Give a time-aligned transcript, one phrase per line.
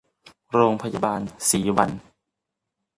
[0.51, 2.01] โรงพยาบาลศรีสวรรค์